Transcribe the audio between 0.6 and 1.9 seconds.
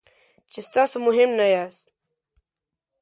تاسو مهم نه یاست.